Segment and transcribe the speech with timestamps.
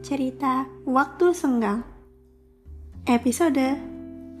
[0.00, 1.84] Cerita Waktu Senggang
[3.04, 3.76] Episode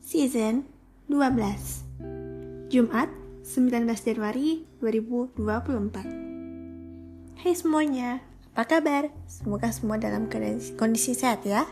[0.00, 0.64] Season
[1.12, 3.12] 12 Jumat
[3.44, 8.24] 19 Januari 2024 Hai semuanya,
[8.56, 9.12] apa kabar?
[9.28, 10.32] Semoga semua dalam
[10.80, 11.68] kondisi sehat ya.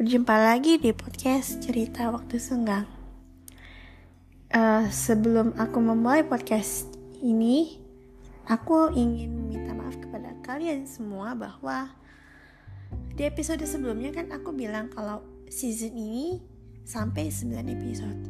[0.00, 2.88] Berjumpa lagi di podcast Cerita Waktu Senggang.
[4.48, 6.88] Uh, Sebelum aku memulai podcast
[7.20, 7.84] ini
[8.48, 9.57] Aku ingin
[10.48, 11.92] kalian semua bahwa
[13.12, 15.20] di episode sebelumnya kan aku bilang kalau
[15.52, 16.40] season ini
[16.88, 18.20] sampai 9 episode.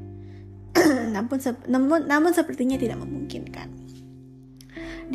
[1.14, 1.38] namun,
[1.70, 3.70] namun namun sepertinya tidak memungkinkan.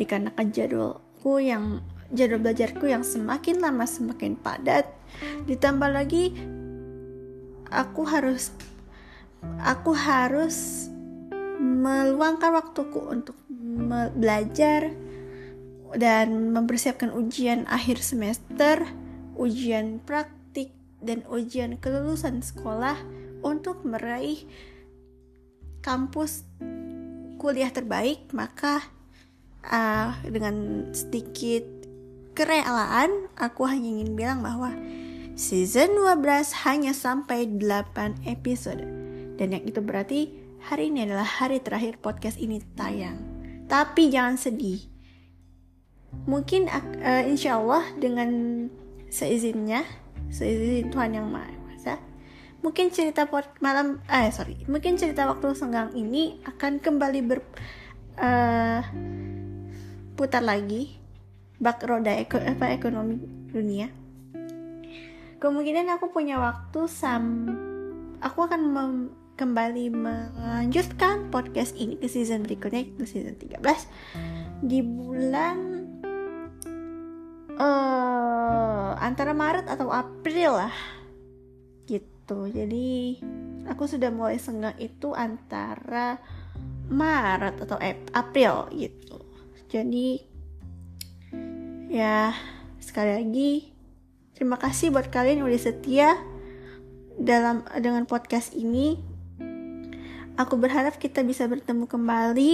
[0.00, 4.88] Dikarenakan jadwalku yang jadwal belajarku yang semakin lama semakin padat,
[5.44, 6.32] ditambah lagi
[7.68, 8.48] aku harus
[9.60, 10.88] aku harus
[11.60, 13.36] meluangkan waktuku untuk
[14.16, 15.03] belajar
[15.94, 18.82] dan mempersiapkan ujian akhir semester,
[19.38, 20.74] ujian praktik,
[21.04, 22.96] dan ujian kelulusan sekolah
[23.44, 24.42] untuk meraih
[25.84, 26.48] kampus
[27.36, 28.80] kuliah terbaik, maka
[29.68, 31.62] uh, dengan sedikit
[32.32, 34.72] kerelaan aku hanya ingin bilang bahwa
[35.36, 38.82] season 12 hanya sampai 8 episode.
[39.34, 40.32] Dan yang itu berarti
[40.64, 43.20] hari ini adalah hari terakhir podcast ini tayang.
[43.68, 44.93] Tapi jangan sedih.
[46.24, 48.30] Mungkin uh, insya Allah dengan
[49.12, 49.84] seizinnya,
[50.32, 51.94] seizin Tuhan yang Maha Kuasa,
[52.64, 53.28] mungkin cerita
[53.60, 57.38] malam, eh sorry, mungkin cerita waktu senggang ini akan kembali ber
[58.18, 58.80] uh,
[60.14, 60.96] putar lagi
[61.60, 63.20] bak roda eko, apa, ekonomi
[63.52, 63.90] dunia.
[65.38, 67.46] Kemungkinan aku punya waktu sam,
[68.24, 68.60] aku akan
[69.34, 73.58] kembali melanjutkan podcast ini ke season berikutnya itu season 13
[74.62, 75.73] di bulan
[77.58, 80.74] uh, antara Maret atau April lah.
[81.86, 82.38] Gitu.
[82.50, 83.20] Jadi
[83.68, 86.18] aku sudah mulai senggang itu antara
[86.88, 87.78] Maret atau
[88.12, 89.18] April gitu.
[89.68, 90.20] Jadi
[91.90, 92.34] ya
[92.82, 93.52] sekali lagi
[94.34, 96.10] terima kasih buat kalian yang udah setia
[97.18, 98.98] dalam dengan podcast ini.
[100.34, 102.52] Aku berharap kita bisa bertemu kembali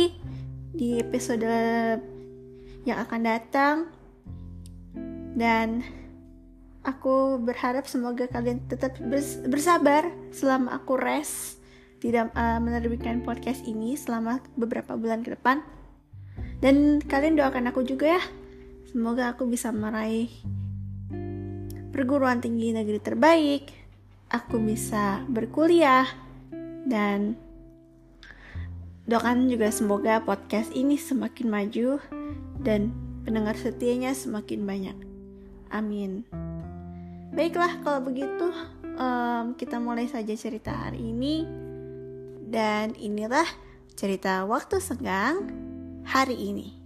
[0.76, 1.48] di episode
[2.84, 3.99] yang akan datang.
[5.34, 5.84] Dan
[6.86, 8.96] aku berharap semoga kalian tetap
[9.46, 11.60] bersabar selama aku rest
[12.00, 15.60] tidak uh, menerbitkan podcast ini selama beberapa bulan ke depan.
[16.60, 18.22] Dan kalian doakan aku juga ya.
[18.90, 20.32] Semoga aku bisa meraih
[21.92, 23.70] perguruan tinggi negeri terbaik.
[24.30, 26.06] Aku bisa berkuliah
[26.86, 27.36] dan
[29.10, 31.98] Doakan juga semoga podcast ini semakin maju
[32.62, 32.94] dan
[33.26, 35.09] pendengar setianya semakin banyak.
[35.70, 36.26] Amin.
[37.30, 38.50] Baiklah, kalau begitu
[38.98, 41.46] um, kita mulai saja cerita hari ini.
[42.50, 43.46] Dan inilah
[43.94, 45.46] cerita waktu senggang
[46.02, 46.79] hari ini.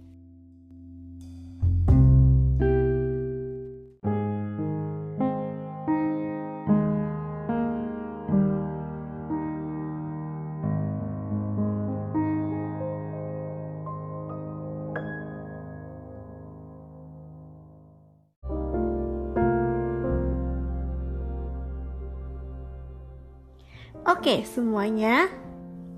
[24.25, 25.29] Oke, semuanya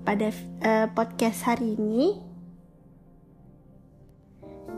[0.04, 0.28] pada
[0.60, 2.12] uh, podcast hari ini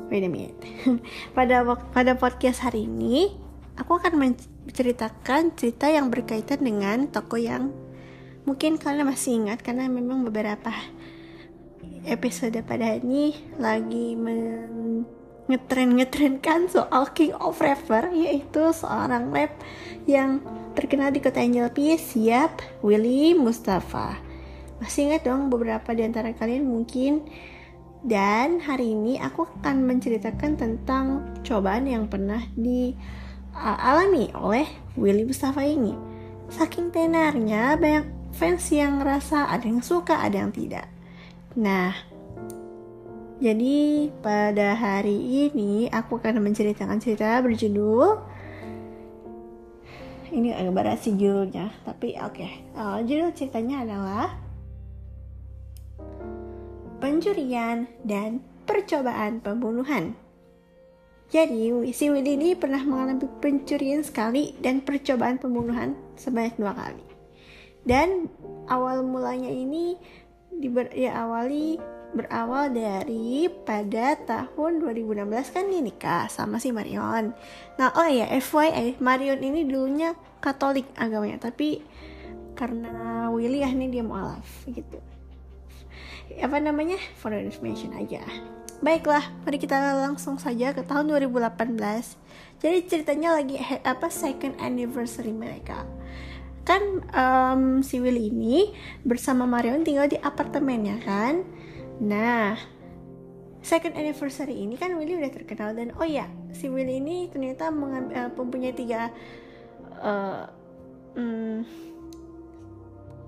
[0.06, 0.55] Wait a minute.
[1.34, 3.34] pada pada podcast hari ini
[3.75, 7.75] aku akan menceritakan cerita yang berkaitan dengan toko yang
[8.47, 10.71] mungkin kalian masih ingat karena memang beberapa
[12.06, 14.15] episode pada ini lagi
[15.50, 19.59] ngetren ngetren kan soal King of Rapper yaitu seorang rap
[20.06, 20.39] yang
[20.75, 24.19] terkenal di kota Angel Peace, siap, Willy Mustafa.
[24.79, 27.27] Masih ingat dong beberapa di antara kalian mungkin
[28.01, 34.65] dan hari ini aku akan menceritakan tentang cobaan yang pernah dialami oleh
[34.97, 35.93] Willy Mustafa ini.
[36.49, 40.89] Saking tenarnya banyak fans yang ngerasa ada yang suka, ada yang tidak.
[41.61, 41.93] Nah,
[43.37, 48.29] jadi pada hari ini aku akan menceritakan cerita berjudul
[50.30, 52.62] ini agak berat sih judulnya tapi oke okay.
[52.78, 54.28] uh, judul ceritanya adalah
[57.03, 60.15] pencurian dan percobaan pembunuhan
[61.30, 67.06] jadi si Willy ini pernah mengalami pencurian sekali dan percobaan pembunuhan sebanyak dua kali
[67.86, 68.30] dan
[68.66, 69.97] awal mulanya ini
[70.60, 71.80] diawali
[72.10, 77.30] berawal dari pada tahun 2016 kan dia nikah sama si Marion.
[77.78, 81.84] Nah, oh ya FYI, Marion ini dulunya Katolik agamanya, tapi
[82.57, 84.98] karena Willy ya ini dia mualaf gitu.
[86.41, 86.97] Apa namanya?
[87.21, 88.24] For information aja.
[88.80, 91.77] Baiklah, mari kita langsung saja ke tahun 2018.
[92.65, 95.84] Jadi ceritanya lagi apa second anniversary mereka
[96.60, 98.71] kan um, si Willy ini
[99.03, 101.42] bersama Marion tinggal di apartemennya kan
[102.01, 102.57] Nah,
[103.61, 106.25] second anniversary ini kan Willy udah terkenal dan oh ya,
[106.57, 109.13] si Willy ini ternyata uh, mempunyai tiga
[110.01, 110.49] uh,
[111.13, 111.61] um,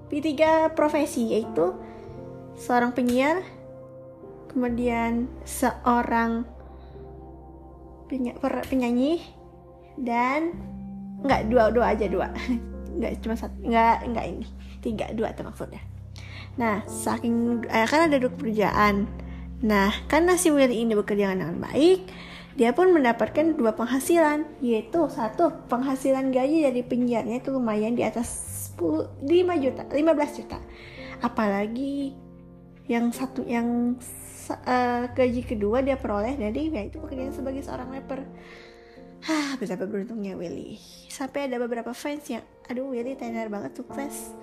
[0.09, 1.77] tiga profesi yaitu
[2.57, 3.45] seorang penyiar,
[4.49, 6.49] kemudian seorang
[8.73, 9.21] penyanyi
[10.01, 10.57] dan
[11.21, 12.33] nggak dua dua aja dua.
[12.93, 14.45] Nggak cuma satu nggak nggak ini
[14.85, 15.81] tiga dua tuh maksudnya
[16.61, 19.09] Nah, saking eh, kan ada dua pekerjaan.
[19.63, 22.11] Nah, karena si Willy ini bekerja dengan baik,
[22.59, 28.29] dia pun mendapatkan dua penghasilan, yaitu satu penghasilan gaji dari penyiarnya itu lumayan di atas
[28.77, 30.59] 10, 5 juta, 15 juta.
[31.23, 32.13] Apalagi
[32.91, 33.97] yang satu yang
[34.51, 38.21] uh, gaji kedua dia peroleh dari yaitu pekerjaan sebagai seorang rapper.
[39.23, 40.83] Hah, betapa beruntungnya Willy.
[41.07, 44.35] Sampai ada beberapa fans yang, aduh Willy tenar banget sukses.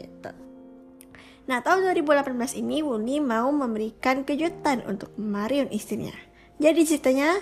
[0.00, 0.32] Gitu.
[1.44, 6.16] Nah, tahun 2018 ini Wuni mau memberikan kejutan untuk Marion istrinya.
[6.56, 7.36] Jadi ceritanya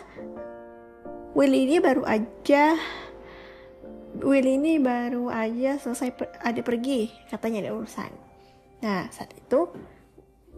[1.38, 2.76] Willy ini baru aja
[4.20, 8.12] Willy ini baru aja selesai per, ada pergi, katanya ada urusan.
[8.84, 9.70] Nah, saat itu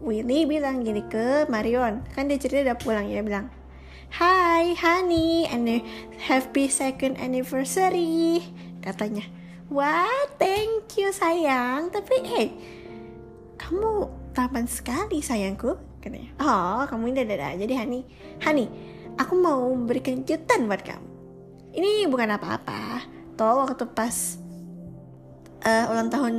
[0.01, 3.47] Willy bilang gini ke Marion, kan dia cerita udah pulang ya bilang,
[4.11, 5.67] Hai honey, and
[6.19, 8.43] happy second anniversary,
[8.83, 9.23] katanya.
[9.71, 11.89] Wah, thank you sayang.
[11.89, 12.47] Tapi hey,
[13.65, 14.05] kamu
[14.37, 16.29] tampan sekali sayangku katanya.
[16.37, 18.05] Oh kamu ini dada jadi Hani.
[18.37, 18.65] Hani
[19.17, 21.09] aku mau berikan kejutan buat kamu.
[21.73, 23.01] Ini bukan apa-apa.
[23.33, 24.37] Toh waktu pas
[25.65, 26.35] uh, ulang tahun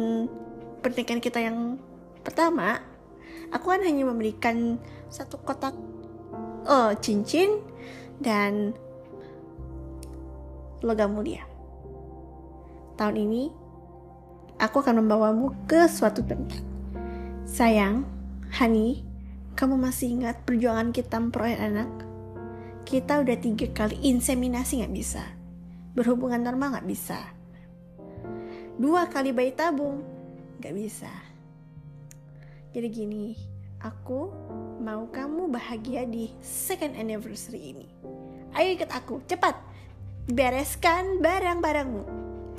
[0.86, 1.82] pernikahan kita yang
[2.22, 2.78] pertama
[3.50, 4.78] aku kan hanya memberikan
[5.10, 5.74] satu kotak
[6.62, 7.58] oh cincin
[8.22, 8.70] dan
[10.78, 11.42] logam mulia.
[12.94, 13.50] Tahun ini
[14.62, 16.75] aku akan membawamu ke suatu tempat
[17.46, 18.02] Sayang,
[18.58, 19.06] Hani,
[19.54, 21.86] kamu masih ingat perjuangan kita memperoleh anak?
[22.82, 25.22] Kita udah tiga kali inseminasi gak bisa.
[25.94, 27.22] Berhubungan normal gak bisa.
[28.82, 30.02] Dua kali bayi tabung
[30.58, 31.06] gak bisa.
[32.74, 33.38] Jadi gini,
[33.78, 34.26] aku
[34.82, 37.86] mau kamu bahagia di second anniversary ini.
[38.58, 39.54] Ayo ikut aku, cepat.
[40.26, 42.02] Bereskan barang-barangmu.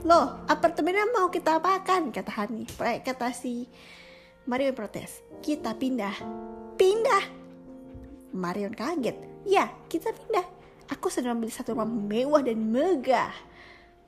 [0.08, 2.16] Loh, apartemennya mau kita apakan?
[2.16, 2.64] Kata Hani.
[3.04, 3.68] Kata si
[4.48, 5.20] Marion protes.
[5.44, 6.16] Kita pindah.
[6.80, 7.24] Pindah.
[8.32, 9.20] Marion kaget.
[9.44, 10.48] Ya, kita pindah.
[10.88, 13.36] Aku sedang membeli satu rumah mewah dan megah.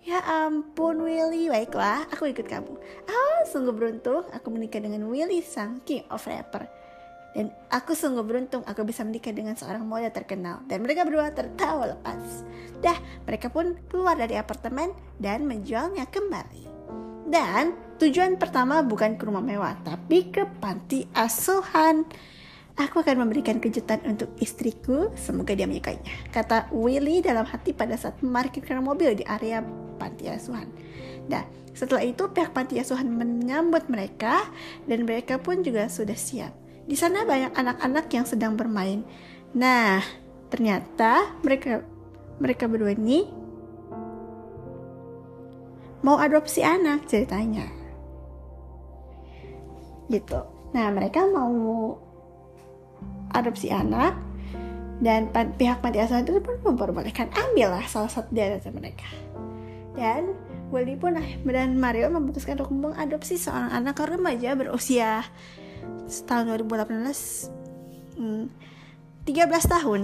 [0.07, 2.71] Ya ampun Willy, baiklah, aku ikut kamu.
[3.03, 6.71] Ah, sungguh beruntung aku menikah dengan Willy, sang king of rapper.
[7.35, 10.63] Dan aku sungguh beruntung aku bisa menikah dengan seorang model terkenal.
[10.71, 12.47] Dan mereka berdua tertawa lepas.
[12.79, 12.95] Dah,
[13.27, 16.68] mereka pun keluar dari apartemen dan menjualnya kembali.
[17.29, 22.09] Dan tujuan pertama bukan ke rumah mewah, tapi ke panti asuhan.
[22.79, 26.31] Aku akan memberikan kejutan untuk istriku, semoga dia menyukainya.
[26.33, 29.61] Kata Willy dalam hati pada saat memarkirkan mobil di area
[29.99, 30.65] panti asuhan.
[31.27, 31.43] Nah,
[31.75, 34.47] setelah itu pihak panti asuhan menyambut mereka
[34.89, 36.55] dan mereka pun juga sudah siap.
[36.89, 39.05] Di sana banyak anak-anak yang sedang bermain.
[39.53, 40.01] Nah,
[40.49, 41.85] ternyata mereka
[42.39, 43.27] mereka berdua ini
[46.03, 47.67] mau adopsi anak ceritanya.
[50.09, 50.39] Gitu.
[50.73, 51.97] Nah mereka mau
[53.33, 54.17] adopsi anak
[54.99, 59.07] dan pihak panti asuhan itu pun memperbolehkan ambil lah salah satu dari mereka.
[59.95, 60.35] Dan
[60.69, 65.25] Willy pun dan Mario memutuskan untuk mengadopsi seorang anak remaja berusia
[66.29, 68.45] tahun 2018 hmm,
[69.25, 70.01] 13 tahun.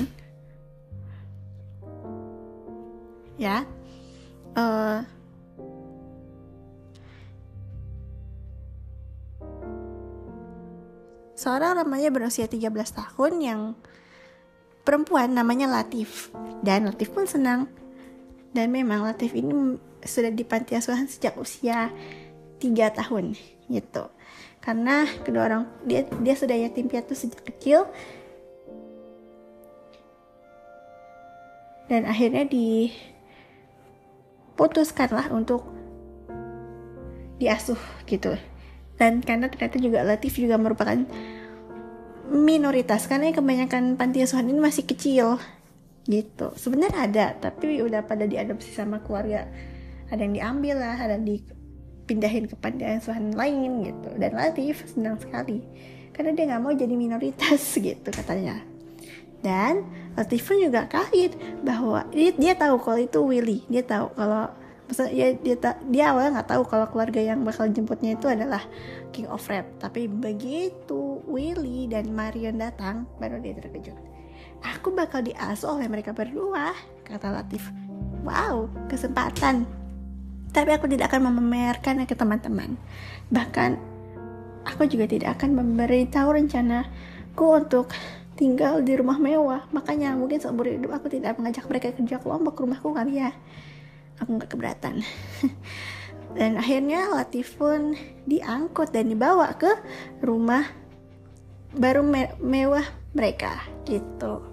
[3.35, 3.67] Ya.
[4.55, 5.03] Uh,
[11.35, 13.75] seorang remaja berusia 13 tahun yang
[14.87, 16.31] perempuan namanya Latif.
[16.63, 17.67] Dan Latif pun senang.
[18.55, 21.91] Dan memang Latif ini sudah di panti asuhan sejak usia
[22.63, 23.35] 3 tahun
[23.67, 24.07] gitu.
[24.63, 27.85] Karena kedua orang dia dia sudah yatim piatu sejak kecil.
[31.85, 32.49] Dan akhirnya
[34.57, 35.61] diputuskanlah untuk
[37.37, 37.77] diasuh
[38.09, 38.33] gitu
[38.95, 40.95] dan karena ternyata juga Latif juga merupakan
[42.31, 45.37] minoritas karena kebanyakan panti asuhan ini masih kecil
[46.05, 46.53] gitu.
[46.55, 49.49] Sebenarnya ada tapi udah pada diadopsi sama keluarga.
[50.09, 54.09] Ada yang diambil lah ada yang dipindahin ke panti asuhan lain gitu.
[54.17, 55.61] Dan Latif senang sekali
[56.15, 58.63] karena dia nggak mau jadi minoritas gitu katanya.
[59.43, 59.85] Dan
[60.15, 63.59] Latif pun juga kaget bahwa dia, dia tahu kalau itu Willy.
[63.67, 64.49] Dia tahu kalau
[64.85, 68.61] Maksudnya ya, dia, dia, dia awalnya nggak tahu kalau keluarga yang bakal jemputnya itu adalah
[69.09, 74.15] King of Rap tapi begitu Willy dan Marion datang baru dia terkejut
[74.65, 76.73] aku bakal diasuh oleh mereka berdua,
[77.05, 77.69] kata Latif.
[78.25, 79.69] Wow, kesempatan.
[80.49, 82.73] Tapi aku tidak akan memamerkannya ke teman-teman.
[83.29, 83.71] Bahkan,
[84.65, 87.93] aku juga tidak akan memberitahu rencanaku untuk
[88.33, 89.67] tinggal di rumah mewah.
[89.69, 93.31] Makanya mungkin seumur hidup aku tidak mengajak mereka kerja kelompok ke rumahku kali ya.
[94.23, 95.03] Aku nggak keberatan.
[96.37, 97.95] dan akhirnya Latif pun
[98.27, 99.71] diangkut dan dibawa ke
[100.23, 100.67] rumah
[101.75, 104.43] baru me mewah mereka gitu.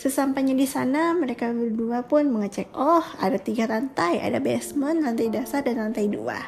[0.00, 5.60] Sesampainya di sana, mereka berdua pun mengecek, oh ada tiga lantai, ada basement, lantai dasar,
[5.60, 6.40] dan lantai dua.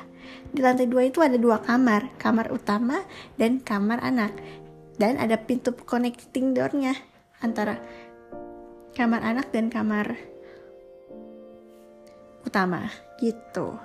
[0.49, 3.05] Di lantai dua itu ada dua kamar, kamar utama
[3.37, 4.33] dan kamar anak.
[4.97, 6.97] Dan ada pintu connecting doornya
[7.45, 7.77] antara
[8.97, 10.17] kamar anak dan kamar
[12.47, 13.79] utama gitu.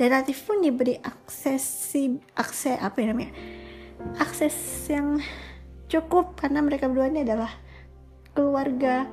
[0.00, 1.92] Dan Latif pun diberi akses
[2.32, 3.32] akses apa ya namanya
[4.16, 4.56] akses
[4.88, 5.20] yang
[5.92, 7.52] cukup karena mereka berdua ini adalah
[8.32, 9.04] keluarga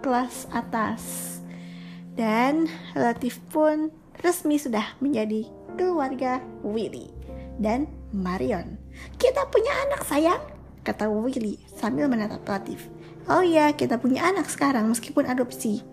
[0.00, 1.02] kelas atas.
[2.16, 7.08] Dan relatif pun resmi sudah menjadi keluarga Willy
[7.60, 8.76] dan Marion.
[9.16, 10.42] Kita punya anak sayang,
[10.82, 12.88] kata Willy sambil menatap Latif.
[13.30, 15.84] Oh ya, kita punya anak sekarang meskipun adopsi.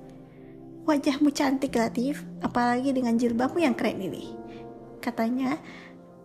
[0.87, 4.31] Wajahmu cantik Latif, apalagi dengan jilbabmu yang keren ini.
[5.03, 5.59] Katanya,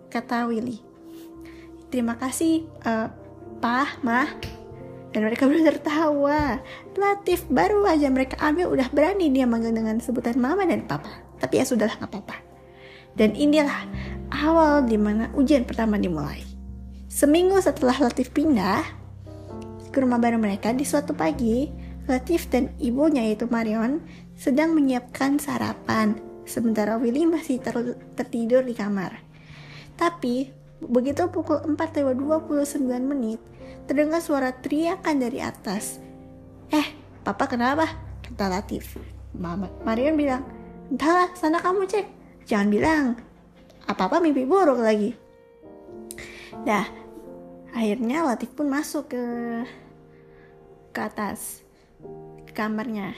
[0.06, 0.78] kata Willy.
[1.90, 3.10] Terima kasih, uh,
[3.58, 4.30] Pak, Mah,
[5.10, 6.62] dan mereka berdua tertawa.
[6.94, 11.10] Latif baru aja mereka ambil udah berani dia manggil dengan sebutan mama dan papa.
[11.42, 12.36] Tapi ya sudahlah nggak apa-apa.
[13.18, 13.82] Dan inilah
[14.30, 16.46] awal di mana ujian pertama dimulai.
[17.10, 18.80] Seminggu setelah Latif pindah
[19.92, 21.68] ke rumah baru mereka di suatu pagi,
[22.10, 24.02] Latif dan ibunya yaitu Marion
[24.34, 27.78] sedang menyiapkan sarapan, sementara Willy masih ter
[28.18, 29.22] tertidur di kamar.
[29.94, 30.50] Tapi
[30.82, 33.38] begitu pukul 4.29 menit,
[33.86, 36.02] terdengar suara teriakan dari atas.
[36.74, 36.86] Eh,
[37.22, 37.86] papa kenapa?
[38.26, 38.98] Kata Latif.
[39.38, 40.42] Mama, Marion bilang,
[40.90, 42.06] entahlah, sana kamu cek.
[42.50, 43.04] Jangan bilang,
[43.86, 45.14] apa-apa mimpi buruk lagi.
[46.66, 46.84] Dah,
[47.70, 49.24] akhirnya Latif pun masuk ke
[50.92, 51.61] ke atas
[52.52, 53.16] ke kamarnya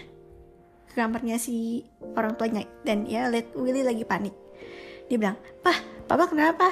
[0.87, 1.83] ke kamarnya si
[2.15, 4.33] orang tuanya dan ya lihat Willy lagi panik
[5.11, 5.75] dia bilang pah
[6.07, 6.71] papa kenapa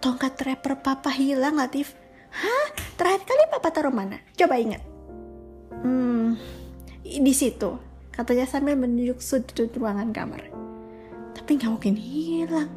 [0.00, 1.92] tongkat trapper papa hilang Latif
[2.36, 2.68] Hah?
[3.00, 4.20] Terakhir kali papa taruh mana?
[4.36, 4.84] Coba ingat.
[5.80, 6.36] Hmm,
[7.00, 7.80] di situ.
[8.12, 10.52] Katanya sambil menunjuk sudut ruangan kamar.
[11.36, 12.68] Tapi nggak mungkin hilang.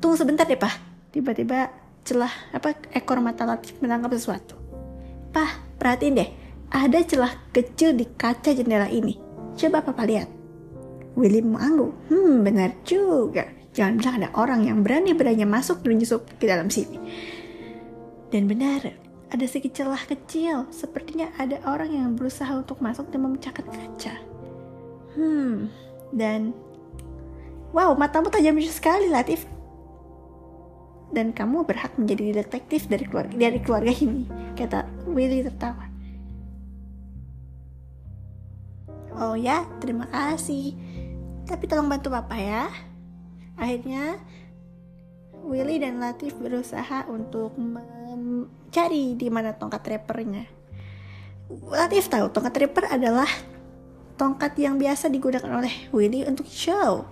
[0.00, 0.74] Tunggu sebentar deh, Pak.
[1.12, 1.72] Tiba-tiba
[2.04, 4.56] celah apa ekor mata Latif menangkap sesuatu.
[5.32, 6.30] Pak, perhatiin deh.
[6.68, 9.16] Ada celah kecil di kaca jendela ini.
[9.56, 10.28] Coba Papa lihat.
[11.16, 11.96] Willy mengangguk.
[12.12, 13.48] Hmm, benar juga.
[13.72, 17.00] Jangan bilang ada orang yang berani-beraninya masuk dan nyusup ke dalam sini.
[18.28, 18.84] Dan benar,
[19.28, 24.14] ada sedikit celah kecil, sepertinya ada orang yang berusaha untuk masuk dan memecahkan kaca.
[25.16, 25.72] Hmm,
[26.12, 26.52] dan
[27.72, 29.48] wow, matamu tajam sekali, Latif.
[31.08, 35.87] Dan kamu berhak menjadi detektif dari keluarga dari keluarga ini, kata Willy tertawa.
[39.18, 40.78] Oh ya, terima kasih.
[41.42, 42.70] Tapi tolong bantu Bapak ya.
[43.58, 44.22] Akhirnya
[45.42, 47.58] Willy dan Latif berusaha untuk
[48.70, 50.46] cari di mana tongkat trappernya.
[51.66, 53.26] Latif tahu tongkat trapper adalah
[54.14, 57.08] tongkat yang biasa digunakan oleh Willy untuk show.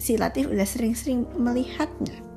[0.00, 2.31] Si Latif udah sering-sering melihatnya.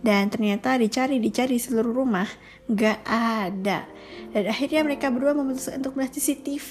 [0.00, 2.28] Dan ternyata dicari dicari seluruh rumah
[2.66, 3.84] nggak ada.
[4.32, 6.68] Dan akhirnya mereka berdua memutuskan untuk melihat CCTV.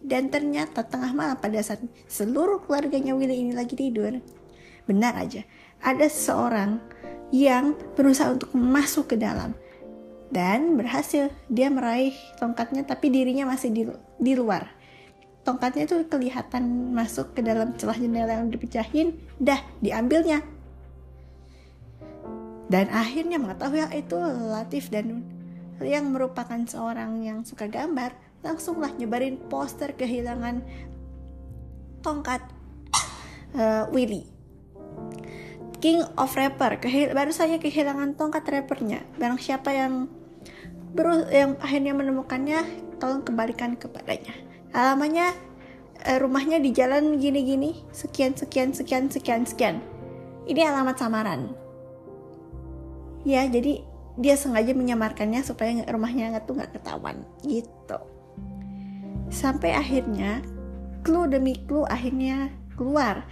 [0.00, 4.16] Dan ternyata tengah malam pada saat seluruh keluarganya Willy ini lagi tidur,
[4.86, 5.44] benar aja
[5.82, 6.78] ada seseorang
[7.34, 9.52] yang berusaha untuk masuk ke dalam
[10.32, 13.82] dan berhasil dia meraih tongkatnya tapi dirinya masih di,
[14.16, 14.68] di luar
[15.42, 20.40] tongkatnya itu kelihatan masuk ke dalam celah jendela yang dipecahin dah diambilnya
[22.72, 24.16] dan akhirnya mengetahui hal itu
[24.48, 25.20] Latif dan
[25.84, 30.64] yang merupakan seorang yang suka gambar langsunglah nyebarin poster kehilangan
[32.00, 32.40] tongkat
[33.54, 34.24] uh, Willy
[35.84, 40.08] King of Rapper kehil baru saja kehilangan tongkat rappernya barang siapa yang
[40.92, 42.60] Bro yang akhirnya menemukannya
[43.00, 44.36] tolong kembalikan kepadanya.
[44.76, 45.32] Alamannya
[46.04, 49.80] eh, rumahnya di jalan gini-gini, sekian sekian sekian sekian sekian.
[50.44, 51.61] Ini alamat samaran.
[53.22, 53.82] Ya, jadi
[54.20, 57.98] dia sengaja menyamarkannya supaya rumahnya nggak tuh nggak ketahuan gitu.
[59.32, 60.44] Sampai akhirnya
[61.00, 63.24] clue demi clue akhirnya keluar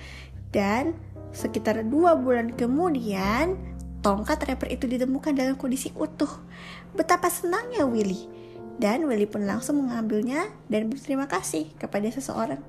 [0.50, 0.97] dan
[1.30, 3.54] sekitar dua bulan kemudian
[4.00, 6.30] tongkat rapper itu ditemukan dalam kondisi utuh.
[6.97, 8.40] Betapa senangnya Willy.
[8.80, 12.64] Dan Willy pun langsung mengambilnya dan berterima kasih kepada seseorang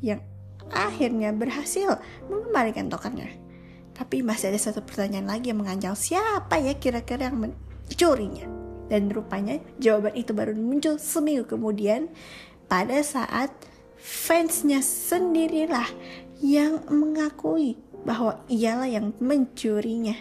[0.00, 0.24] yang
[0.72, 2.00] akhirnya berhasil
[2.32, 3.41] mengembalikan tongkatnya.
[4.02, 8.50] Tapi masih ada satu pertanyaan lagi yang menganjal siapa ya kira-kira yang mencurinya.
[8.90, 12.10] Dan rupanya jawaban itu baru muncul seminggu kemudian
[12.66, 13.54] pada saat
[14.02, 15.86] fansnya sendirilah
[16.42, 20.18] yang mengakui bahwa ialah yang mencurinya.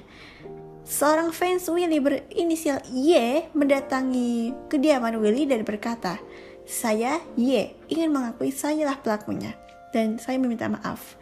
[0.86, 3.18] Seorang fans Willy berinisial Y
[3.58, 6.22] mendatangi kediaman Willy dan berkata,
[6.70, 9.58] saya Y ingin mengakui sayalah pelakunya
[9.90, 11.18] dan saya meminta maaf.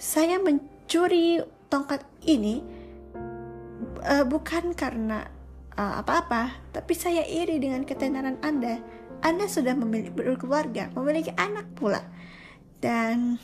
[0.00, 2.64] Saya mencuri tongkat ini
[4.04, 5.28] uh, bukan karena
[5.76, 8.80] uh, apa-apa, tapi saya iri dengan ketenaran Anda.
[9.18, 12.02] Anda sudah memiliki berkeluarga, memiliki anak pula.
[12.78, 13.36] Dan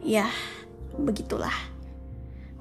[0.00, 0.32] ya,
[0.96, 1.78] begitulah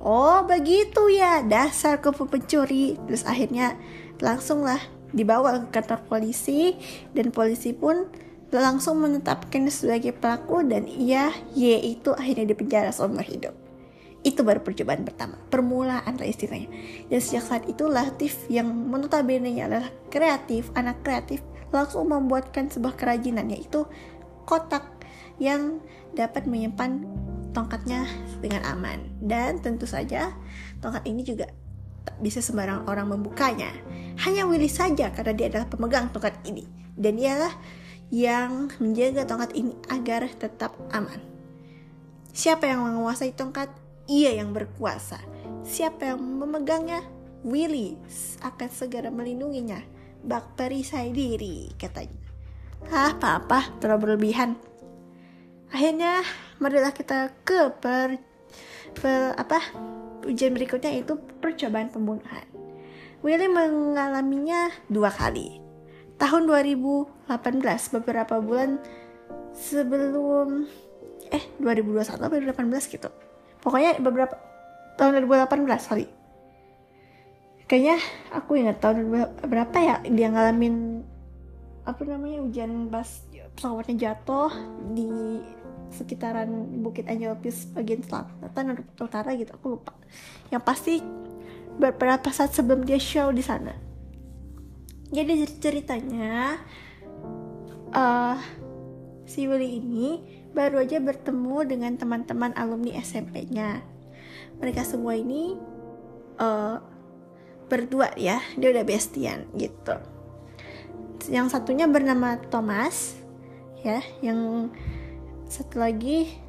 [0.02, 3.76] oh begitu ya dasar kupu pencuri terus akhirnya
[4.22, 4.80] langsunglah
[5.14, 6.78] dibawa ke kantor polisi
[7.18, 8.06] dan polisi pun
[8.54, 13.67] langsung menetapkan sebagai pelaku dan ia Y itu akhirnya dipenjara seumur hidup
[14.28, 15.40] itu baru percobaan pertama.
[15.48, 16.68] Permulaan lah istilahnya.
[17.08, 21.40] Dan sejak saat itu Latif yang notabene adalah kreatif anak kreatif
[21.72, 23.88] langsung membuatkan sebuah kerajinan yaitu
[24.44, 24.84] kotak
[25.40, 25.80] yang
[26.12, 27.08] dapat menyimpan
[27.56, 28.04] tongkatnya
[28.44, 29.00] dengan aman.
[29.24, 30.36] Dan tentu saja
[30.84, 31.48] tongkat ini juga
[32.04, 33.72] tak bisa sembarang orang membukanya.
[34.28, 36.68] Hanya Willy saja karena dia adalah pemegang tongkat ini.
[37.00, 37.56] Dan dialah
[38.12, 41.20] yang menjaga tongkat ini agar tetap aman.
[42.32, 45.20] Siapa yang menguasai tongkat ia yang berkuasa.
[45.68, 47.04] Siapa yang memegangnya?
[47.46, 47.96] Willy
[48.42, 49.80] akan segera melindunginya.
[50.24, 52.18] Bak perisai diri katanya.
[52.90, 54.58] Ah apa-apa terlalu berlebihan.
[55.72, 56.24] Akhirnya
[56.60, 58.18] marilah kita ke per,
[58.96, 59.60] per apa
[60.24, 62.48] ujian berikutnya itu percobaan pembunuhan.
[63.22, 65.60] Willy mengalaminya dua kali.
[66.18, 67.28] Tahun 2018
[68.02, 68.82] beberapa bulan
[69.54, 70.66] sebelum
[71.30, 73.27] eh 2021 atau 2018 gitu
[73.68, 74.40] pokoknya beberapa
[74.96, 76.08] tahun 2018 sorry.
[77.68, 78.00] Kayaknya
[78.32, 79.12] aku ingat tahun
[79.44, 81.04] berapa ya dia ngalamin
[81.84, 83.28] apa namanya hujan pas
[83.60, 84.48] pesawatnya jatuh
[84.96, 85.44] di
[85.92, 86.48] sekitaran
[86.80, 89.92] Bukit Angelopis bagian selatan atau utara gitu aku lupa.
[90.48, 90.94] Yang pasti
[91.76, 93.76] beberapa saat sebelum dia show di sana.
[95.12, 96.56] Jadi ceritanya
[97.92, 98.40] uh,
[99.28, 103.86] si Willy ini baru aja bertemu dengan teman-teman alumni SMP-nya
[104.58, 105.54] mereka semua ini
[106.42, 106.82] uh,
[107.70, 109.94] berdua ya dia udah bestian gitu.
[111.30, 113.14] Yang satunya bernama Thomas
[113.86, 114.74] ya yang
[115.46, 116.42] satu lagi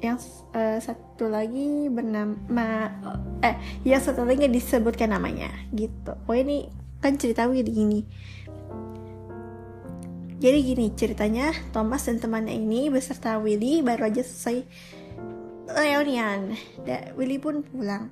[0.00, 0.16] yang
[0.54, 2.94] uh, satu lagi bernama
[3.42, 6.14] eh yang satu lagi disebutkan namanya gitu.
[6.30, 8.04] Oh ini kan cerita gini
[10.40, 14.64] jadi gini ceritanya Thomas dan temannya ini beserta Willy baru aja selesai
[15.68, 16.56] reunian.
[16.80, 18.08] Dan Willy pun pulang.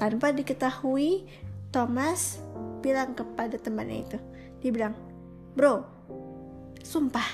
[0.00, 1.28] Tanpa diketahui
[1.68, 2.40] Thomas
[2.80, 4.18] bilang kepada temannya itu.
[4.64, 4.96] Dia bilang
[5.52, 5.84] bro
[6.80, 7.28] sumpah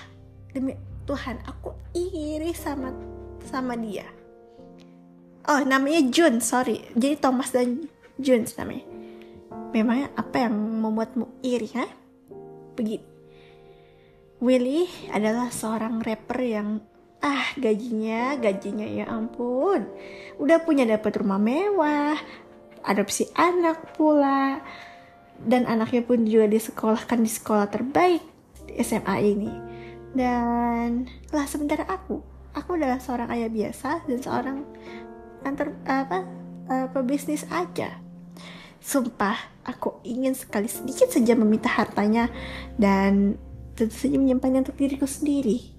[0.51, 0.75] demi
[1.07, 2.91] Tuhan aku iri sama
[3.47, 4.05] sama dia.
[5.47, 6.83] Oh namanya Jun sorry.
[6.99, 7.87] Jadi Thomas dan
[8.19, 8.83] Jun namanya.
[9.71, 11.87] Memangnya apa yang membuatmu iri ha?
[12.75, 13.18] Begini
[14.39, 16.69] Willy adalah seorang rapper yang
[17.19, 19.91] ah gajinya gajinya ya ampun
[20.39, 22.15] udah punya dapat rumah mewah
[22.87, 24.63] adopsi anak pula
[25.43, 28.23] dan anaknya pun juga disekolahkan di sekolah terbaik
[28.67, 29.53] di SMA ini.
[30.11, 32.19] Dan lah sementara aku,
[32.57, 34.59] aku adalah seorang ayah biasa dan seorang
[35.47, 36.27] antar apa
[36.67, 38.03] uh, pebisnis aja.
[38.79, 42.31] Sumpah, aku ingin sekali sedikit saja meminta hartanya
[42.79, 43.37] dan
[43.79, 45.71] tentu saja menyimpannya untuk diriku sendiri.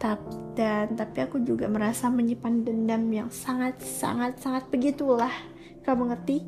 [0.00, 0.24] Tap,
[0.56, 5.30] dan tapi aku juga merasa menyimpan dendam yang sangat sangat sangat begitulah.
[5.84, 6.40] Kamu ngerti?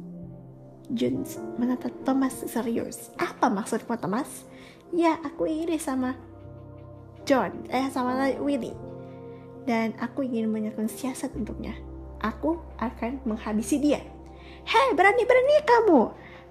[0.88, 1.28] Jun
[1.60, 3.12] menatap Thomas serius.
[3.20, 4.48] Apa maksudmu Thomas?
[4.96, 6.16] Ya, aku iri sama
[7.28, 8.72] John, eh sama Willy.
[9.66, 11.76] Dan aku ingin menyerahkan siasat untuknya.
[12.22, 14.00] Aku akan menghabisi dia.
[14.66, 16.00] Hei, berani-berani kamu.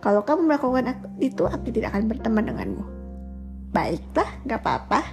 [0.03, 2.94] Kalau kamu melakukan itu, aku tidak akan berteman denganmu.
[3.75, 5.03] Baiklah, gak apa-apa.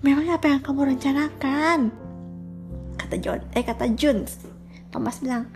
[0.00, 1.92] Memang apa yang kamu rencanakan?
[2.96, 4.48] Kata John, eh kata Jones.
[4.88, 5.52] Thomas bilang,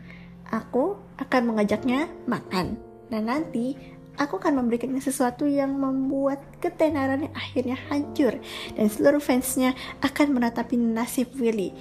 [0.52, 2.76] aku akan mengajaknya makan.
[3.08, 3.72] Dan nanti
[4.20, 8.36] aku akan memberikannya sesuatu yang membuat ketenarannya akhirnya hancur.
[8.76, 9.72] Dan seluruh fansnya
[10.04, 11.72] akan menatapi nasib Willy.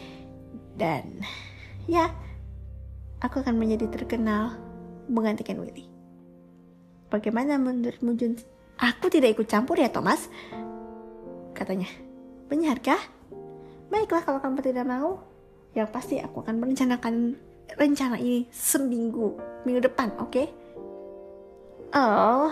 [0.80, 1.20] Dan
[1.84, 2.16] ya,
[3.20, 4.56] aku akan menjadi terkenal
[5.12, 5.92] menggantikan Willy.
[7.12, 8.53] Bagaimana menurutmu Jun?
[8.80, 10.30] Aku tidak ikut campur ya Thomas.
[11.54, 11.90] Katanya.
[12.50, 13.00] Benarkah?
[13.90, 15.22] Baiklah kalau kamu tidak mau.
[15.74, 17.38] Yang pasti aku akan merencanakan
[17.78, 19.38] rencana ini seminggu.
[19.66, 20.30] Minggu depan, oke?
[20.30, 20.48] Okay?
[21.94, 22.50] Oh,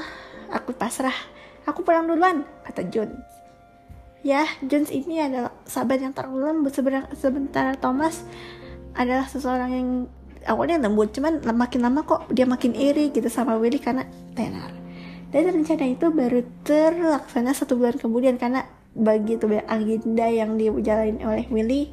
[0.54, 1.16] aku pasrah.
[1.66, 3.26] Aku pulang duluan, kata Jones.
[4.22, 6.74] Ya, Jones ini adalah sahabat yang lembut
[7.18, 8.22] sebentar Thomas
[8.94, 9.90] adalah seseorang yang
[10.46, 14.81] awalnya lembut cuman makin lama kok dia makin iri gitu sama Willy karena tenar
[15.32, 21.46] dan rencana itu baru terlaksana satu bulan kemudian karena begitu banyak agenda yang dijalani oleh
[21.48, 21.88] Willy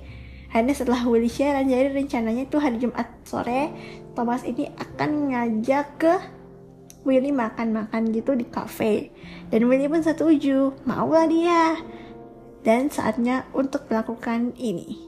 [0.50, 1.68] hanya setelah Willy siaran.
[1.68, 3.70] Jadi rencananya itu hari Jumat sore
[4.16, 6.14] Thomas ini akan ngajak ke
[7.06, 9.14] Willy makan-makan gitu di cafe
[9.54, 11.78] dan Willy pun setuju maulah dia.
[12.66, 14.98] Dan saatnya untuk melakukan ini.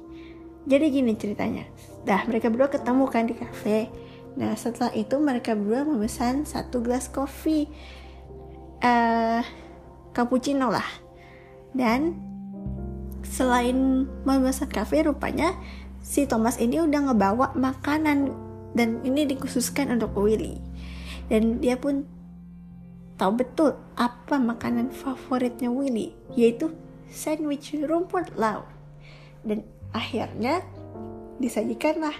[0.70, 1.66] Jadi gini ceritanya.
[2.06, 3.90] Dah mereka berdua ketemu kan di cafe.
[4.38, 7.66] Nah setelah itu mereka berdua memesan satu gelas kopi
[8.84, 9.40] uh,
[10.12, 10.86] cappuccino lah.
[11.70, 12.18] Dan
[13.22, 15.54] selain memesan kafe rupanya
[16.02, 18.34] si Thomas ini udah ngebawa makanan
[18.74, 20.58] dan ini dikhususkan untuk Willy.
[21.30, 22.02] Dan dia pun
[23.20, 26.74] tahu betul apa makanan favoritnya Willy, yaitu
[27.12, 28.66] sandwich rumput laut.
[29.46, 29.62] Dan
[29.94, 30.64] akhirnya
[31.38, 32.14] disajikanlah.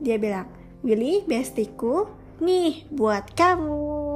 [0.00, 0.48] Dia bilang,
[0.80, 2.08] Willy, bestiku,
[2.40, 4.09] nih buat kamu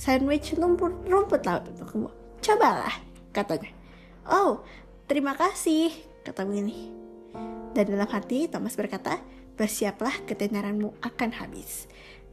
[0.00, 2.08] sandwich rumput, rumput laut untuk.
[2.40, 2.96] Cobalah,
[3.36, 3.68] katanya.
[4.24, 4.64] Oh,
[5.04, 5.92] terima kasih,
[6.24, 6.88] kata Willy.
[7.76, 9.20] Dan dalam hati Thomas berkata,
[9.60, 11.84] bersiaplah ketenaranmu akan habis.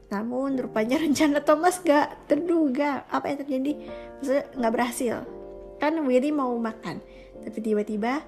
[0.08, 3.72] Namun rupanya rencana Thomas gak terduga apa yang terjadi.
[4.24, 5.16] Maksudnya gak berhasil.
[5.84, 7.04] Kan Willy mau makan.
[7.44, 8.24] Tapi tiba-tiba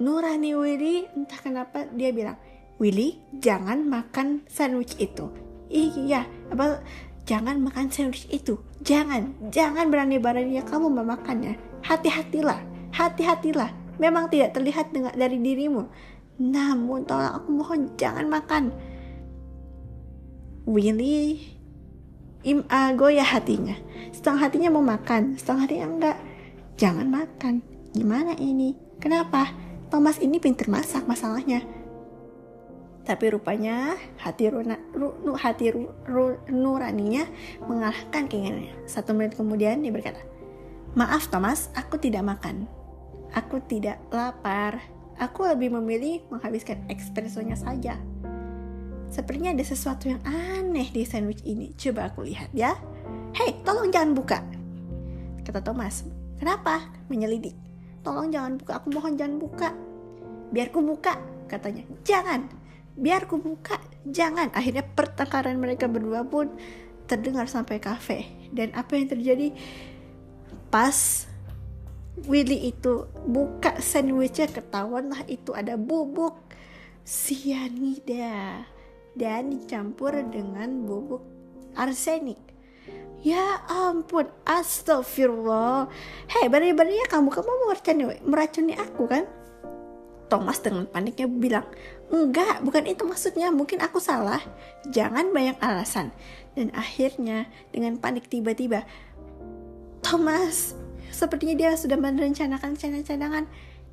[0.00, 2.38] Nurani Willy entah kenapa dia bilang
[2.80, 5.26] Willy jangan makan sandwich itu
[5.68, 6.80] iya apa
[7.28, 8.56] jangan makan sandwich itu.
[8.80, 11.60] Jangan jangan berani-beraninya kamu memakannya.
[11.84, 13.70] Hati-hatilah hati-hatilah.
[13.98, 15.86] Memang tidak terlihat dengan dari dirimu.
[16.38, 18.70] Namun tolong aku mohon jangan makan.
[20.68, 21.42] Willy
[22.46, 23.74] im uh, goyah hatinya.
[24.14, 26.18] Setengah hatinya mau makan setengah hatinya enggak.
[26.78, 27.54] Jangan makan.
[27.90, 28.78] Gimana ini?
[29.02, 29.50] Kenapa?
[29.90, 31.64] Thomas ini pinter masak masalahnya.
[33.08, 37.24] Tapi rupanya hati Runa, ru, hati ru, ru, nuraninya
[37.64, 38.84] mengalahkan keinginannya.
[38.84, 40.20] Satu menit kemudian dia berkata,
[40.92, 42.68] Maaf Thomas, aku tidak makan.
[43.32, 44.84] Aku tidak lapar.
[45.16, 47.96] Aku lebih memilih menghabiskan espressonya saja.
[49.08, 51.72] Sepertinya ada sesuatu yang aneh di sandwich ini.
[51.80, 52.76] Coba aku lihat ya.
[53.32, 54.44] Hei, tolong jangan buka.
[55.48, 56.04] Kata Thomas.
[56.36, 56.92] Kenapa?
[57.08, 57.56] Menyelidik.
[58.04, 59.68] Tolong jangan buka, aku mohon jangan buka.
[60.52, 61.16] Biar ku buka,
[61.48, 61.82] katanya.
[62.04, 62.46] Jangan,
[62.98, 64.50] biar ku buka, jangan.
[64.52, 66.50] Akhirnya pertengkaran mereka berdua pun
[67.06, 68.26] terdengar sampai kafe.
[68.50, 69.54] Dan apa yang terjadi
[70.68, 71.24] pas
[72.26, 76.34] Willy itu buka sandwichnya ketahuan lah itu ada bubuk
[77.06, 78.66] sianida
[79.14, 81.22] dan dicampur dengan bubuk
[81.78, 82.48] arsenik
[83.18, 85.90] Ya ampun, astagfirullah.
[86.30, 89.26] Hei, berani-beraninya kamu, kamu mau meracuni, meracuni aku kan?
[90.28, 91.66] Thomas dengan paniknya bilang,
[92.12, 94.40] enggak, bukan itu maksudnya, mungkin aku salah.
[94.88, 96.12] Jangan banyak alasan.
[96.52, 98.84] Dan akhirnya dengan panik tiba-tiba,
[100.04, 100.76] Thomas,
[101.08, 103.48] sepertinya dia sudah merencanakan cadangan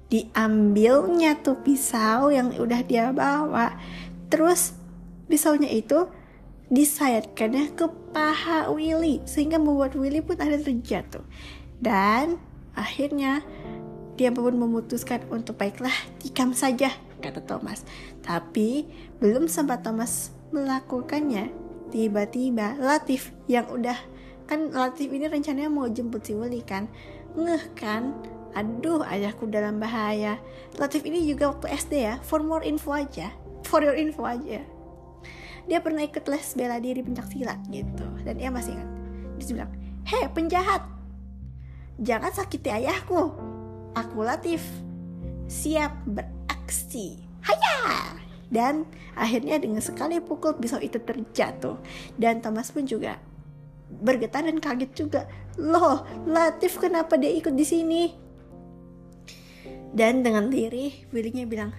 [0.05, 3.73] diambilnya tuh pisau yang udah dia bawa.
[4.29, 4.75] Terus
[5.25, 6.05] pisaunya itu
[6.69, 11.21] disayatkannya ke paha Willy sehingga membuat Willy pun ada terjatuh
[11.77, 12.41] dan
[12.73, 13.45] akhirnya
[14.15, 17.83] dia pun memutuskan untuk baiklah tikam saja kata Thomas.
[18.23, 18.87] Tapi
[19.19, 21.51] belum sempat Thomas melakukannya.
[21.91, 23.95] Tiba-tiba Latif yang udah
[24.45, 26.87] kan Latif ini rencananya mau jemput si Willy kan?
[27.35, 28.15] Ngeh kan?
[28.55, 30.39] Aduh ayahku dalam bahaya.
[30.79, 33.31] Latif ini juga waktu SD ya for more info aja.
[33.67, 34.63] For your info aja.
[35.65, 38.05] Dia pernah ikut les bela diri pencak silat gitu.
[38.23, 38.89] Dan dia masih ingat.
[39.41, 39.71] Dia bilang
[40.07, 40.85] hei penjahat!
[41.95, 43.54] Jangan sakiti ayahku
[43.95, 44.61] aku Latif
[45.47, 48.13] siap beraksi haya
[48.51, 51.79] dan akhirnya dengan sekali pukul pisau itu terjatuh
[52.19, 53.17] dan Thomas pun juga
[53.89, 55.21] bergetar dan kaget juga.
[55.55, 58.03] Loh, Latif kenapa dia ikut di sini?
[59.95, 61.71] Dan dengan lirih, Willy-nya bilang,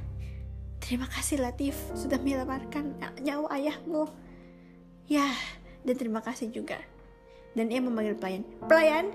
[0.80, 4.06] Terima kasih Latif sudah menyelamatkan nyawa ayahmu.
[5.10, 5.26] Ya,
[5.82, 6.78] dan terima kasih juga.
[7.56, 8.44] Dan ia memanggil pelayan.
[8.68, 9.06] Pelayan,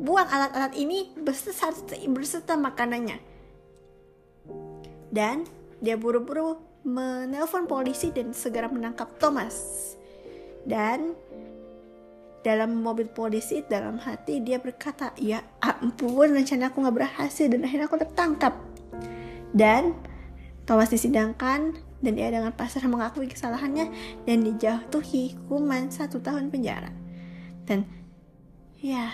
[0.00, 3.20] buang alat-alat ini beserta, beserta makanannya.
[5.12, 5.44] Dan
[5.84, 6.56] dia buru-buru
[6.88, 9.54] menelpon polisi dan segera menangkap Thomas.
[10.64, 11.12] Dan
[12.42, 17.86] dalam mobil polisi dalam hati dia berkata, ya ampun rencana aku gak berhasil dan akhirnya
[17.86, 18.54] aku tertangkap.
[19.52, 19.94] Dan
[20.66, 23.90] Thomas disidangkan dan ia dengan pasrah mengakui kesalahannya
[24.26, 27.01] dan dijatuhi hukuman satu tahun penjara.
[27.66, 27.86] Dan
[28.82, 29.10] ya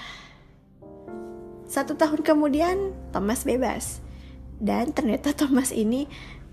[1.69, 4.01] satu tahun kemudian Thomas bebas.
[4.59, 6.09] Dan ternyata Thomas ini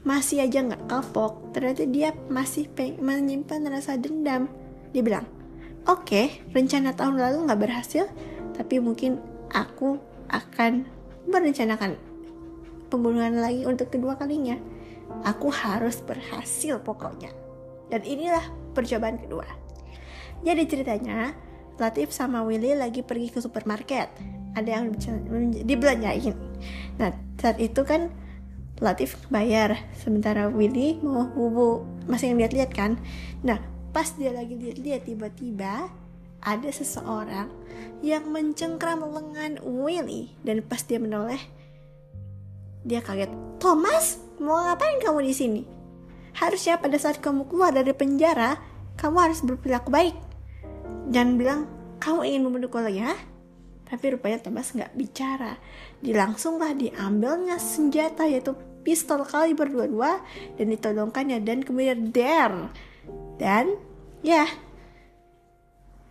[0.06, 1.56] masih aja nggak kapok.
[1.56, 2.70] Ternyata dia masih
[3.02, 4.52] menyimpan rasa dendam.
[4.94, 5.26] Dia bilang
[5.86, 8.06] oke okay, rencana tahun lalu nggak berhasil
[8.56, 9.20] tapi mungkin
[9.52, 10.00] aku
[10.32, 10.88] akan
[11.30, 12.00] merencanakan
[12.88, 14.56] pembunuhan lagi untuk kedua kalinya.
[15.26, 17.30] Aku harus berhasil pokoknya.
[17.90, 18.42] Dan inilah
[18.74, 19.46] percobaan kedua.
[20.42, 21.34] Jadi ceritanya
[21.76, 24.08] Latif sama Willy lagi pergi ke supermarket.
[24.56, 24.96] Ada yang
[25.68, 26.36] dibelanjain.
[26.96, 28.12] Nah saat itu kan
[28.84, 31.88] Latif bayar sementara Willy mau bubu.
[32.12, 33.00] Masih yang lihat-lihat kan?
[33.44, 33.60] Nah
[33.96, 35.88] pas dia lagi lihat-lihat tiba-tiba
[36.44, 37.48] ada seseorang
[38.04, 40.36] yang mencengkram lengan Willy.
[40.44, 41.40] Dan pas dia menoleh
[42.86, 45.62] dia kaget Thomas mau ngapain kamu di sini?
[46.38, 48.60] Harusnya pada saat kamu keluar dari penjara
[48.96, 50.16] kamu harus berperilaku baik
[51.10, 51.70] dan bilang
[52.02, 53.16] kamu ingin membunuhku lagi ya
[53.86, 55.62] tapi rupanya Thomas nggak bicara.
[56.02, 62.74] Dilangsunglah diambilnya senjata yaitu pistol kaliber 22 dan ditodongkannya dan kemudian der.
[63.38, 63.78] Dan
[64.26, 64.50] ya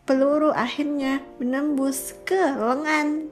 [0.06, 3.26] peluru akhirnya menembus ke lengan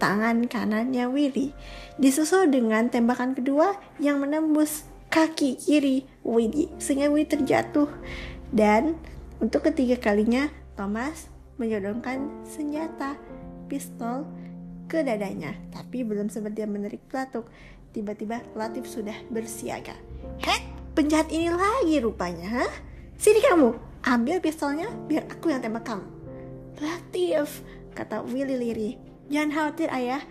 [0.00, 1.52] tangan kanannya Willy.
[2.00, 7.92] Disusul dengan tembakan kedua yang menembus kaki kiri Willy sehingga Willy terjatuh.
[8.48, 8.96] Dan
[9.44, 10.48] untuk ketiga kalinya
[10.78, 11.26] Thomas
[11.58, 13.18] menyodongkan senjata
[13.66, 14.22] pistol
[14.86, 17.50] ke dadanya tapi belum sempat dia menarik pelatuk
[17.88, 19.96] Tiba-tiba Latif sudah bersiaga.
[20.44, 20.60] Heh,
[20.92, 22.66] penjahat ini lagi rupanya, ha?
[23.16, 26.04] Sini kamu, ambil pistolnya biar aku yang tembak kamu.
[26.78, 27.64] Latif,
[27.96, 28.90] kata Willy Liri.
[29.32, 30.22] Jangan khawatir ayah,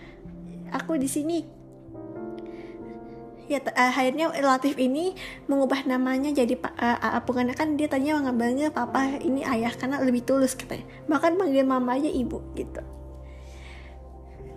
[0.69, 1.56] aku di sini.
[3.47, 5.15] Ya, uh, akhirnya Latif ini
[5.47, 10.27] mengubah namanya jadi uh, uh, bukan kan dia tanya mengambilnya papa ini ayah karena lebih
[10.27, 10.83] tulus katanya.
[11.07, 12.83] Bahkan panggil mama aja ibu gitu.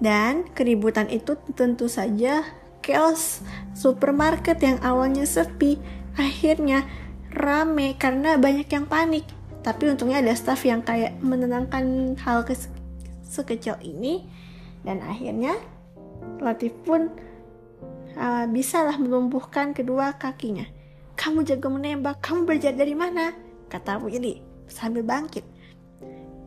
[0.02, 2.42] Dan keributan itu tentu saja
[2.80, 3.44] chaos
[3.76, 5.76] supermarket yang awalnya sepi
[6.16, 6.88] akhirnya
[7.30, 9.28] rame karena banyak yang panik
[9.60, 12.56] tapi untungnya ada staff yang kayak menenangkan hal ke
[13.22, 14.26] sekecil ini
[14.82, 15.54] dan akhirnya
[16.40, 17.12] Latif pun
[18.16, 20.66] uh, bisalah melumpuhkan kedua kakinya
[21.14, 23.36] kamu jago menembak kamu belajar dari mana
[23.68, 25.44] kata Willy sambil bangkit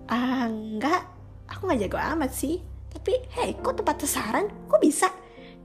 [0.10, 1.08] ah enggak
[1.48, 2.60] aku nggak jago amat sih
[2.92, 5.10] tapi hei kok tepat sasaran kok bisa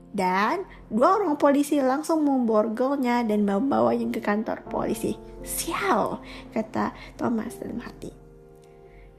[0.09, 5.13] dan dua orang polisi langsung memborgolnya dan membawanya ke kantor polisi.
[5.45, 8.09] Sial, kata Thomas dalam hati.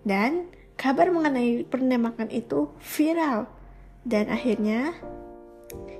[0.02, 3.46] Dan kabar mengenai penembakan itu viral.
[4.02, 4.96] Dan akhirnya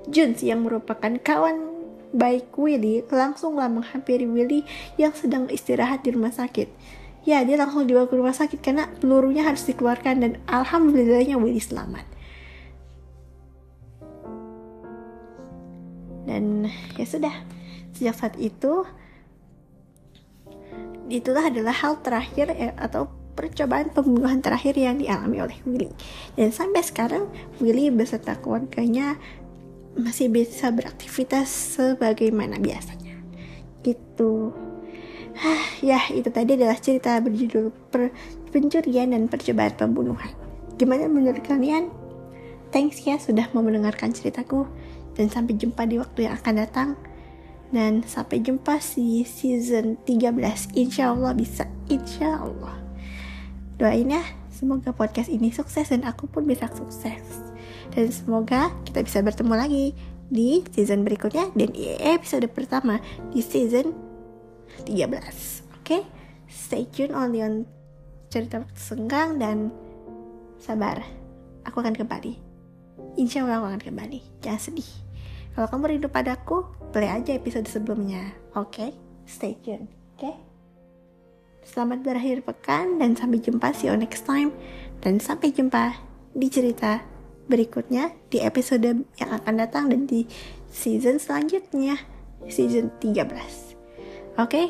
[0.09, 1.69] Jones yang merupakan kawan
[2.11, 4.65] baik Willy langsunglah menghampiri Willy
[4.97, 6.67] yang sedang istirahat di rumah sakit.
[7.21, 12.11] Ya, dia langsung dibawa ke rumah sakit karena pelurunya harus dikeluarkan dan alhamdulillahnya Willy selamat.
[16.25, 17.35] dan ya sudah
[17.91, 18.85] sejak saat itu
[21.11, 25.91] itulah adalah hal terakhir ya, atau percobaan pembunuhan terakhir yang dialami oleh Willy
[26.39, 27.27] dan sampai sekarang
[27.59, 29.19] Willy beserta keluarganya
[29.97, 33.19] masih bisa beraktivitas sebagaimana biasanya.
[33.83, 34.53] Gitu.
[35.35, 38.11] Hah, ya itu tadi adalah cerita berjudul per
[38.51, 40.31] pencurian dan percobaan pembunuhan.
[40.75, 41.89] Gimana menurut kalian?
[42.71, 44.67] Thanks ya sudah mau mendengarkan ceritaku.
[45.11, 46.89] Dan sampai jumpa di waktu yang akan datang.
[47.71, 51.67] Dan sampai jumpa di season 13 insya Allah bisa.
[51.87, 52.79] Insya Allah.
[53.79, 54.23] Doain ya
[54.61, 57.50] semoga podcast ini sukses dan aku pun bisa sukses
[57.91, 59.85] dan semoga kita bisa bertemu lagi
[60.31, 63.03] di season berikutnya dan di episode pertama
[63.35, 63.91] di season
[64.87, 65.21] 13 oke
[65.83, 66.01] okay?
[66.47, 67.67] stay tune only on
[68.31, 69.69] cerita senggang dan
[70.55, 71.03] sabar
[71.67, 72.51] aku akan kembali
[73.19, 74.19] Insya Allah aku akan kembali.
[74.39, 74.91] Jangan sedih.
[75.51, 76.63] Kalau kamu rindu padaku,
[76.95, 78.31] play aja episode sebelumnya.
[78.55, 78.71] Oke?
[78.71, 78.89] Okay?
[79.27, 79.91] Stay tune.
[80.15, 80.31] Oke?
[80.31, 80.35] Okay?
[81.67, 84.55] Selamat berakhir pekan dan sampai jumpa see you next time.
[85.03, 85.99] Dan sampai jumpa
[86.31, 87.03] di cerita
[87.51, 90.23] berikutnya di episode yang akan datang dan di
[90.71, 91.99] season selanjutnya
[92.47, 93.27] season 13.
[94.39, 94.47] Oke?
[94.47, 94.67] Okay?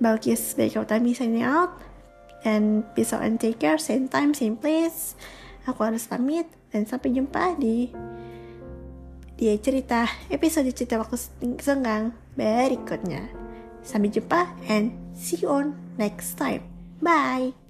[0.00, 1.72] Balkis Baik Utami signing out
[2.44, 5.16] and peace out and take care same time same place
[5.64, 7.90] aku harus pamit dan sampai jumpa di
[9.36, 11.16] dia cerita episode cerita waktu
[11.60, 13.28] senggang berikutnya
[13.82, 16.64] sampai jumpa and see you on next time
[17.00, 17.65] bye